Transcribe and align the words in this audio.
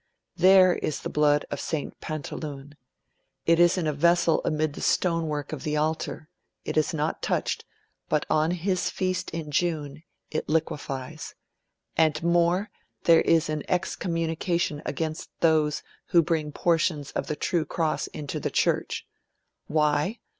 There 0.35 0.77
is 0.77 1.01
the 1.01 1.11
blood 1.11 1.45
of 1.51 1.59
St. 1.59 2.01
Pantaleon. 2.01 2.73
It 3.45 3.59
is 3.59 3.77
in 3.77 3.85
a 3.85 3.93
vessel 3.93 4.41
amid 4.43 4.73
the 4.73 4.81
stonework 4.81 5.53
of 5.53 5.61
the 5.61 5.77
Altar 5.77 6.27
it 6.65 6.75
is 6.75 6.91
not 6.91 7.21
touched 7.21 7.65
but 8.09 8.25
on 8.27 8.49
his 8.49 8.89
feast 8.89 9.29
in 9.29 9.51
June 9.51 10.01
it 10.31 10.49
liquefies. 10.49 11.35
And 11.95 12.23
more, 12.23 12.71
there 13.03 13.21
is 13.21 13.47
an 13.47 13.61
excommunication 13.69 14.81
against 14.87 15.29
those 15.39 15.83
who 16.07 16.23
bring 16.23 16.51
portions 16.51 17.11
of 17.11 17.27
the 17.27 17.35
True 17.35 17.63
Cross 17.63 18.07
into 18.07 18.39
the 18.39 18.49
Church. 18.49 19.05
Why? 19.67 20.17